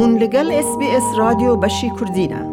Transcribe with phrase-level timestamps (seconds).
[0.00, 2.46] هون لگل اس بی اس رادیو بشی کردینه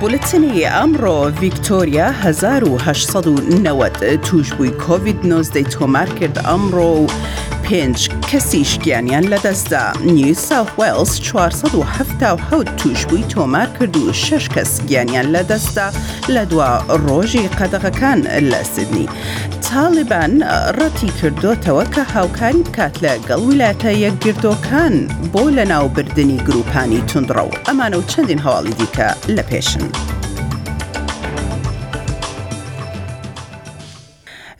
[0.00, 3.92] بولتنی امرو ویکتوریا 1890
[4.22, 7.06] توش بوی کووید 19 تومر کرد امرو
[7.70, 7.98] پێنج
[8.30, 9.84] کەسی شتیانیان لەدەستدا
[10.14, 15.88] نیو ساوت وێلز 1970 توشبووی تۆمار کرد و شش کەس گیانیان لەدەستدا
[16.34, 16.70] لە دوا
[17.06, 19.06] ڕۆژی قەدەغەکان لە سیدنی
[19.68, 20.32] تاالبان
[20.78, 24.94] ڕەتی کردوتەوە کە هاوکاری بکات لە گەڵ ویلاتە یەکگردۆکان
[25.32, 29.86] بۆ لەناوبردننی گروپانی تونندڕە و ئەمانە و چەندین هەواڵی دیکە لە پێشن.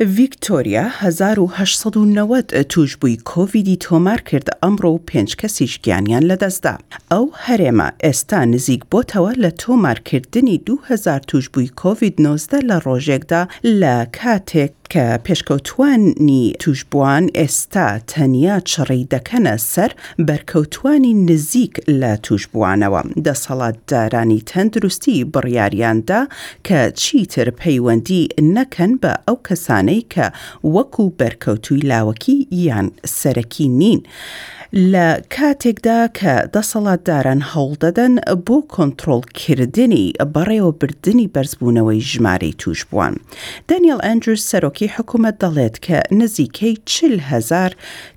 [0.00, 6.74] ڤیکتۆریا 1990 توش بووی کۆVیدی تۆمار کرد ئەمڕۆ پێنج کەسیش گیانیان لەدەستدا
[7.10, 13.42] ئەو هەرێمە ئێستا نزیک بۆتەوە لە تۆمارکردنی 2000 توش بووی کۆVید 19 لە ڕۆژێکدا
[13.80, 19.90] لە کاتێک کە پێشکەوتوانی توشببووان ئێستا تەنیا چڕی دەکەنە سەر
[20.28, 26.20] بەرکەوتوانی نزیک لە توشببووانەوە دەسەڵاتدارانی تەندروستی بڕیاریاندا
[26.66, 28.22] کە چیتر پەیوەندی
[28.56, 30.26] نەکەن بە ئەو کەسانەی کە
[30.74, 32.86] وەکو بەرکەوتوی لاوەکی یان
[33.18, 34.00] سەرەکی نین.
[34.92, 38.14] لە کاتێکدا کە دەسەڵاتداران هەڵدەدەن
[38.46, 43.14] بۆ کۆنتترۆلکردنی بەڕێوە بردننی بەرزبوونەوەی ژمارەی توشببووان.
[43.68, 46.74] دەنیل ئەنجرس سەرۆکی It's حکوومەت دەڵێت کە نزیکەی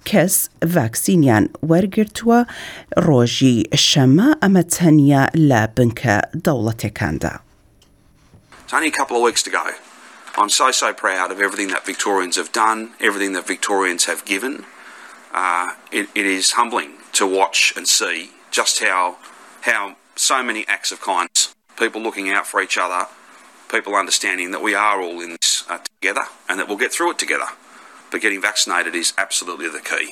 [0.10, 0.36] کەس
[0.76, 2.40] ڤاکسینیان وەرگرتووە
[3.08, 7.34] ڕۆژی شەمە ئەمە تەنیا لە بنکە دەوڵەتەکاندا.
[8.98, 9.66] couple of weeks to go.
[10.42, 14.54] I'm so, so proud of everything that Victorians have done, everything that Victorians have given.
[15.44, 18.18] Uh, it, it is humbling to watch and see
[18.60, 19.02] just how,
[19.70, 19.82] how
[20.30, 21.42] so many acts of kindness,
[21.84, 23.02] people looking out for each other,
[23.76, 27.10] people understanding that we are all in this uh, together and that we'll get through
[27.14, 27.50] it together.
[28.12, 30.06] But getting vaccinated is absolutely the key.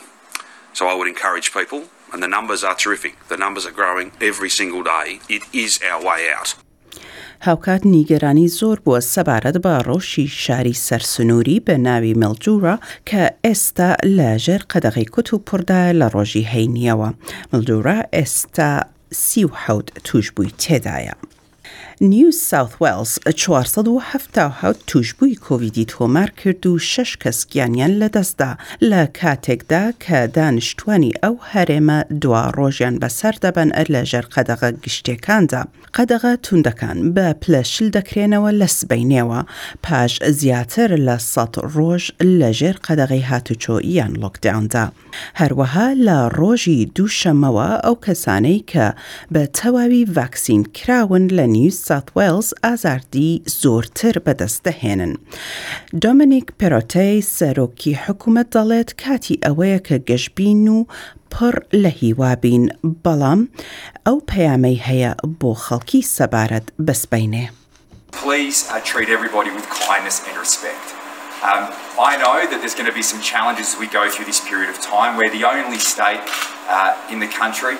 [0.77, 3.13] So I would encourage people, and the numbers are terrific.
[3.33, 5.07] The numbers are growing every single day.
[5.37, 6.51] It is our way out.
[7.43, 12.77] هاوکات نیگەرانی زۆر بووە سەبارەت بە ڕۆشی شاری سەرسنووری بە ناوی مەلجوورە
[13.09, 17.09] کە ئێستا لە ژێر قەدەغی کوت و پڕدا لە ڕۆژی هەینیەوە
[17.53, 18.81] ملدورە ئێستا
[19.13, 21.15] سی و حەوت توش بووی تێدایە.
[22.03, 29.93] نیو ساوت ویلز 1970 توشببووی کۆVیدی تۆمار کرد و شش کەس گیانیان لەدەستدا لە کاتێکدا
[30.05, 35.63] کە دانیشتوانی ئەو هەرێمە دوا ڕۆژیان بەسەر دەبەن ئەر لە ژەر قەدەغە گشتەکاندا
[35.95, 39.41] قەدەغە تونندەکان بە پلەشل دەکرێنەوە لە سبینەوە
[39.83, 42.03] پاش زیاتر لە سەد ڕۆژ
[42.39, 44.85] لە ژێر قەدەغی هاتوچۆیان لۆکداوندا
[45.39, 48.87] هەروەها لە ڕۆژی دووشەمەوە ئەو کەسانەی کە
[49.33, 55.13] بە تەواوی ڤاکسین کراون لە نیوز ساوث ويلز ئازاردی زۆرتر بەدەست دەهێنن.
[56.03, 60.79] دۆمینیک پێرۆتەی سەرۆکی حکوومەت دەڵێت کاتی ئەوەیە کە گەشتبین و
[61.33, 61.53] پڕ
[61.83, 62.63] لە هیوابین
[63.03, 63.41] بەڵام
[64.05, 65.11] ئەو پەیامەی هەیە
[68.23, 70.87] Please uh, treat everybody with kindness and respect.
[71.49, 71.63] Um,
[72.09, 74.69] I know that there's going to be some challenges as we go through this period
[74.73, 75.09] of time.
[75.19, 76.23] We're the only state
[76.75, 77.75] uh, in the country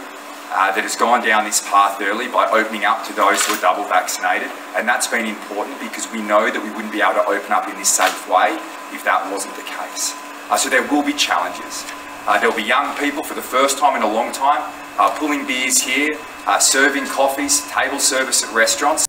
[0.54, 3.62] uh, that has gone down this path early by opening up to those who are
[3.64, 4.52] double vaccinated.
[4.76, 7.72] And that's been important because we know that we wouldn't be able to open up
[7.72, 8.60] in this safe way
[8.92, 10.12] if that wasn't the case.
[10.52, 11.88] Uh, so there will be challenges.
[12.28, 14.60] Uh, there'll be young people for the first time in a long time
[15.00, 19.08] uh, pulling beers here, uh, serving coffees, table service at restaurants.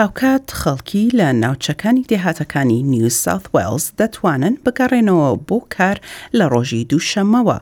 [0.00, 5.96] هاوکات خەڵکی لە ناوچەکانی دێهاتەکانی نیو ساوت ویلز دەتوانن بگەڕێنەوە بۆ کار
[6.38, 7.58] لە ڕۆژی دووشەمەوە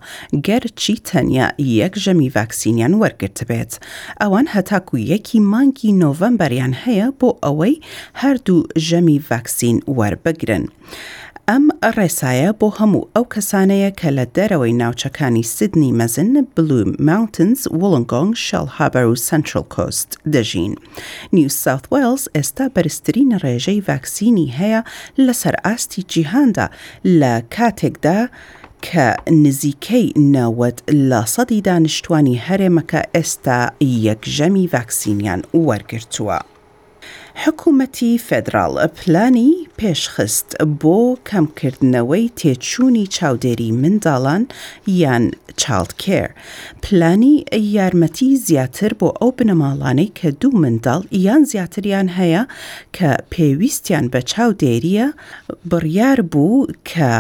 [0.46, 1.48] گەرچی تەنیا
[1.82, 3.72] یەک ژەمی ڤاکسینیان وەرگرت بێت
[4.20, 7.74] ئەوان هەتاکو یەکی مانگی نۆڤەمبەریان هەیە بۆ ئەوەی
[8.20, 10.64] هەردوو ژەمی ڤاکسین وەربگرن.
[11.52, 11.66] ئەم
[11.96, 18.66] ڕێسایە بۆ هەموو ئەو کەسانەیە کە لە دەرەوەی ناوچەکانی سیدنی مەزن بلوم ماونتنز وڵنگۆنگ شەڵ
[18.78, 20.74] هابەر و سنترل کۆست دەژین.
[21.36, 24.80] نیو ساوت ویلز ئێستا بەرزترین ڕێژەی ڤاکسینی هەیە
[25.26, 26.66] لەسەر ئاستی جیهاندا
[27.20, 28.20] لە کاتێکدا،
[28.86, 29.06] کە
[29.44, 30.78] نزیکەی نەوەت
[31.10, 33.60] لە سەدی دانیشتوانی هەرێمەکە ئێستا
[34.06, 36.38] یەکژەمی ڤاکسینیان وەرگرتووە.
[37.44, 40.48] حکوومەتی فدراڵ پلانی پێشخست
[40.82, 40.98] بۆ
[41.30, 44.42] کەمکردنەوەی تێچوونی چاودێری منداڵان
[45.00, 45.24] یان
[45.60, 46.28] چاڵکێر
[46.82, 47.34] پلانی
[47.76, 52.42] یارمەتی زیاتر بۆ ئەو بنەماڵانەی کە دوو منداڵ یان زیاتریان هەیە
[52.96, 55.08] کە پێویستیان بە چاودێریە
[55.70, 57.10] بڕیار بوو کە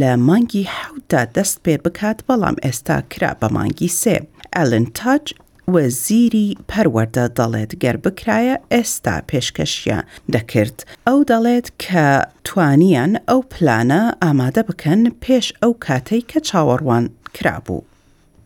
[0.00, 4.16] لە مانگی حوتدا دەست پێ بکات بەڵام ئێستا کرا بە مانگی سێ
[4.56, 5.24] ئەلن تاج
[5.74, 9.98] وەزیری پەروەەردە دەڵێت گەر بکرایە ئێستا پێشکەشیە
[10.34, 12.06] دەکرد ئەو دەڵێت کە
[12.48, 17.04] توانیان ئەو پلانە ئامادە بکەن پێش ئەو کاتەی کە چاوەڕوان
[17.36, 17.82] کرابوو.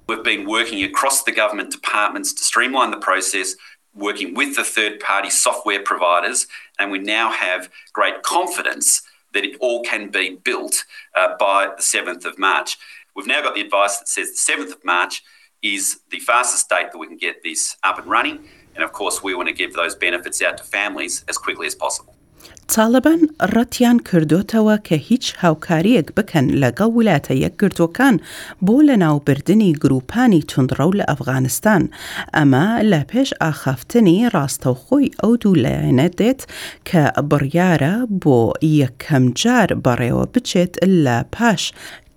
[0.08, 3.48] We've been working across the government departments to streamline the process
[4.08, 6.40] working with the third party software providers,
[6.78, 7.60] and we now have
[7.98, 8.86] great confidence
[9.34, 10.74] that it all can be built
[11.18, 12.70] uh, by the 7th of March.
[13.14, 15.14] We've now got the advice that says the 7th of March
[15.62, 18.38] is the fastest state that we can get this up and running.
[18.74, 21.74] And of course, we want to give those benefits out to families as quickly as
[21.74, 22.14] possible.
[22.74, 23.20] تاالبان
[23.54, 28.16] ڕەتیان کردوتەوە کە هیچ هاوکاریەک بکەن لەگەڵ ویلاتە یەکگرتوەکان
[28.66, 31.82] بۆ لە ناوبردننی گروپانی تونندڕە لە ئەفغانستان
[32.36, 36.40] ئەمە لە پێش ئاخافتنی ڕاستەوخۆی ئەو دوو لایەنە دێت
[36.88, 38.40] کە بڕیارە بۆ
[38.84, 40.72] یەکەم جار بەڕێوە بچێت
[41.04, 41.62] لە پاش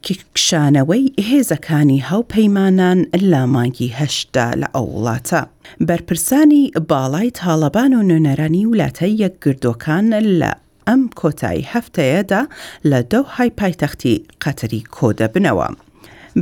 [0.08, 3.00] کشانەوەی هێزەکانی هاوپەیمانان
[3.32, 5.42] لە مانگی هەشدا لە ئەو وڵاتە.
[5.88, 10.06] بەرپرسانی باڵای تاالبان و نوێنەرانی وڵاتە یەکگردۆکان
[10.42, 10.52] لە
[10.88, 12.42] ئەم کۆتایی هەفتەیەدا
[12.90, 15.70] لە دەوهای پایتەختی قەتری کۆدەبنەوە.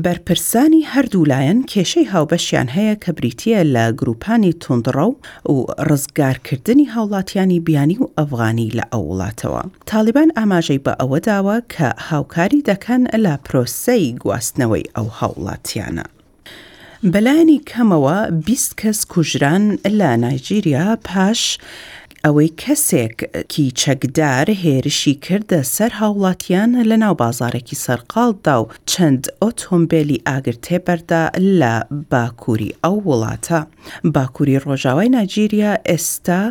[0.06, 5.06] بەرپرسانی هەردوو لایەن کێشەی هاوبەشیان هەیە کە بریتە لە گروپانی تونندڕە
[5.52, 5.58] و
[5.90, 9.62] ڕزگارکردنی هاوڵاتیانی بیانی و ئەفغانی لە ئەو وڵاتەوە.
[9.86, 16.06] تالیبان ئاماژەی بە ئەوە داوە کە هاوکاری دەکەن لە پرۆسەی گواستنەوەی ئەو هاوڵاتیانە.
[17.14, 18.16] بەلایانی کەمەوە
[18.46, 19.64] 20 کەس کوژران
[20.00, 21.42] لە نایجیریا پاش
[22.26, 30.78] ئەوەی کەسێکی چەکدار هێرشی کردە سەر هاوڵاتیان لە ناو بازارێکی سەرقالدا و چەند ئۆتۆمبیلی ئاگرتێ
[30.86, 31.24] بەردا
[31.62, 31.76] لە
[32.12, 33.62] باکووری ئەو وڵاتە.
[34.16, 36.42] باکووری ڕۆژاوای ناجیریا ئێستا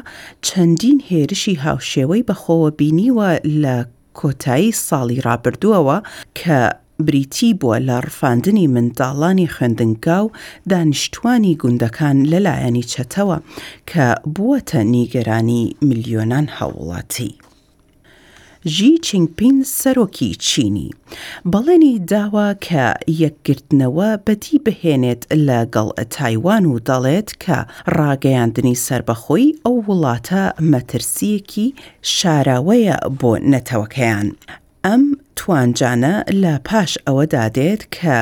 [0.47, 3.31] چەندین هێرشی هاوشێوەی بەخۆوە بینیوە
[3.63, 3.77] لە
[4.21, 5.97] کۆتایی ساڵی رابردووەوە
[6.39, 6.61] کە
[7.07, 10.33] بریتی بووە لە ڕفاندنی منداڵانی خوێندنگا و
[10.71, 13.39] دانیشتوانی گوندەکان لەلایەنی چەتەوە
[13.91, 17.33] کە بووەتە نیگەرانی میلیۆنان هەوڵاتی.
[18.77, 20.89] ژی چینگپین سەرۆکی چینی
[21.53, 22.85] بەڵێنی داوا کە
[23.23, 27.59] یەکگرتنەوە بەتی بهێنێت لەگەڵ تایوان و دەڵێت کە
[27.97, 31.67] ڕاگەیاندنی سربەخۆی ئەو وڵاتە مەترسیەکی
[32.17, 34.29] شاراوەیە بۆ نەتەوەکەیان
[34.89, 35.03] ئەم
[35.39, 36.13] توانجانە
[36.43, 38.17] لە پاش ئەوە دادێت کە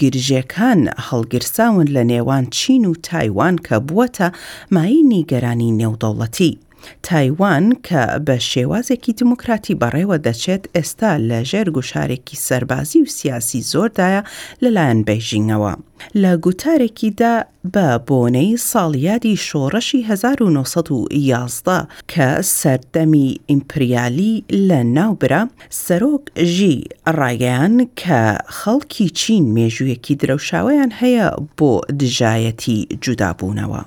[0.00, 4.28] گرژیەکان هەڵگرساون لە نێوان چین و تایوان کە بووەتە
[4.74, 6.52] مای نیگەرانی نێودەوڵەتی.
[7.02, 14.22] تایوان کە بە شێوازێکی دموکراتی بەڕێوە دەچێت ئێستا لە ژێر گوشارێکی سەربازی و سیاسی زۆردایە
[14.62, 15.74] لەلایەن بەیژینگەوە.
[16.22, 17.34] لە گوتارێکیدا
[17.74, 21.78] بە بۆنەی ساڵیادی شۆڕەشی 1911
[22.12, 24.32] کە سەردەمی ئیمپریالی
[24.68, 25.42] لە ناوبرا
[25.84, 26.24] سەرۆک
[26.54, 26.76] ژی
[27.18, 28.22] ڕاگەیان کە
[28.58, 31.26] خەڵکی چین مێژوویەکی درەوشاوەیان هەیە
[31.58, 33.82] بۆ دژایەتی جودابوونەوە.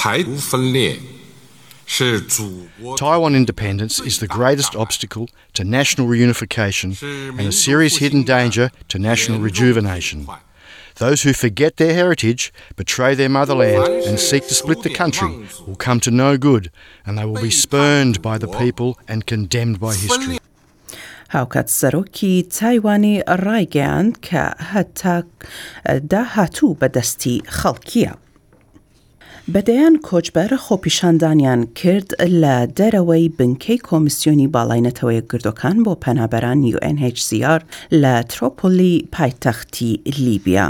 [0.00, 0.92] 台独分裂
[2.96, 6.90] Taiwan independence is the greatest obstacle to national reunification
[7.38, 10.26] and a serious hidden danger to national rejuvenation.
[10.96, 15.32] Those who forget their heritage, betray their motherland, and seek to split the country
[15.66, 16.70] will come to no good,
[17.06, 20.38] and they will be spurned by the people and condemned by history.
[21.30, 25.14] هاوکات سەرۆکی تایوانی ڕایگەیاند کە هەتا
[26.10, 28.12] داهاتوو بەدەستی خەڵکیە.
[29.50, 32.10] بەدەیان کۆچبەرە خۆپیشاندانیان کرد
[32.42, 37.62] لە دەرەوەی بنکەی کۆمیسیۆنی باڵینەتەوەی گردەکان بۆ پەنابەران UNHCR
[38.02, 40.66] لە ترۆپۆلی پایتەختی لیبیا.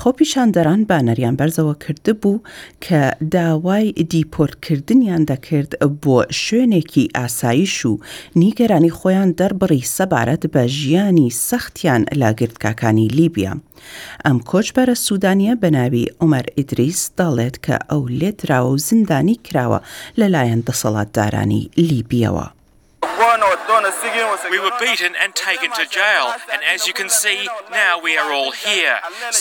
[0.00, 2.40] خۆپیشاندەران بانەریان بەرزەوە کرده بوو
[2.84, 3.00] کە
[3.32, 5.70] داوای دیپۆرتکردنیان دەکرد
[6.02, 7.98] بۆ شوێنێکی ئاسایش و
[8.40, 13.52] نیگەرانی خۆیان دەربڕی سەبارەت بە ژیانی سەختیان لە گردکاکانی لیبیا.
[14.26, 19.80] ئەم کۆچبەرە سوودانیە بەناوی عمەر ئیدریس دەڵێت کە ئەو و زندانی کراوە
[20.18, 20.62] لەلایەن
[21.76, 22.52] لیبیەوە.
[24.54, 27.42] We were beaten and taken to jail, and as you can see,
[27.84, 28.96] now we are all here.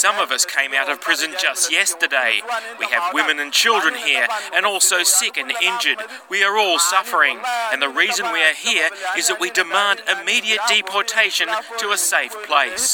[0.05, 2.33] Some of us came out of prison just yesterday.
[2.81, 6.01] We have women and children here, and also sick and injured.
[6.33, 7.37] We are all suffering,
[7.71, 8.89] and the reason we are here
[9.19, 11.47] is that we demand immediate deportation
[11.81, 12.87] to a safe place.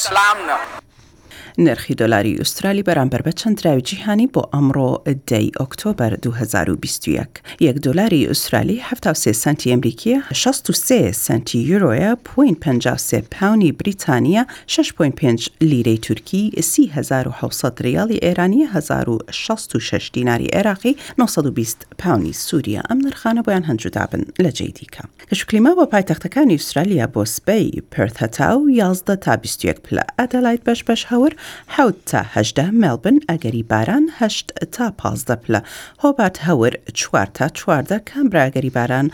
[1.62, 4.90] نرخی دلاری ئوسترالی بەرامبەر بە چەندراوی جیهانی بۆ ئەمڕۆ
[5.32, 7.28] دەی ئۆکتۆبر 2021
[7.68, 16.54] یەک دلاری ئوسترالی 1970 سنتی ئەمریکیە 63 سنتی یورۆە 5.53 پاونی بریتانیا 6.5 لیرەی تورکی
[16.64, 24.68] 3600 ریالی ئێرانی 1666 دیناری عێراقی 920 پاونی سووریا ئەم نرخانە بۆیان هەنجدابن لە جێ
[24.68, 30.82] دیکە کەشکلیما بۆ پایتەختەکانی ئوسترالیا بۆ سبەی پرتەتا و 11 تا 21 پلە ئەدەلایت بەش
[30.90, 31.34] بەش هەور
[31.78, 35.62] حوت تا هەدە مێلبن ئەگەری باران هەشت تا پازدە پلە
[36.04, 39.08] هۆبات هەور چوار تا چواردە کامبراگەری باران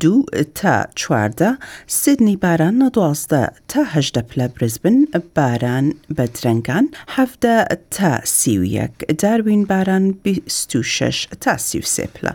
[0.00, 0.22] دوو
[0.58, 1.50] تا چواردە
[1.86, 4.98] سیدنی باران نە دوازدە تا هەدە پلە برزبن
[5.36, 7.54] باران بە درنگان هەفتە
[7.90, 12.32] تا سیویەک داروین باران 26 تا سیوسێ پلە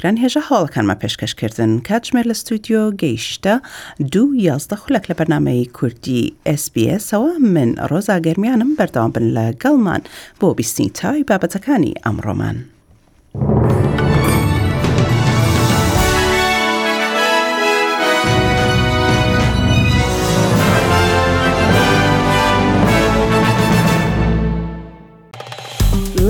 [0.00, 3.54] گران هێژە هەڵەکانمە پێشکەشکردن کاتژمێر لە ستودیۆ گەیشتە
[4.12, 10.02] دوو یازدە خولەک لە بەرنمەی کوردی SسBSەوە من ڕۆزا گەرمیانم بە بەردام بن لە گەڵمان
[10.40, 12.56] بۆ بیستنی تاوی بابەتەکانی ئەمڕۆمان.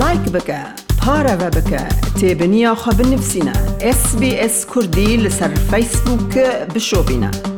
[0.01, 0.61] لایک بکە
[1.01, 1.83] پارەوە بکە
[2.19, 3.55] تێبنییاخوا بنووسینە
[3.99, 7.54] SسBS کوردی لەسەر فیسبووکە بشۆبینە.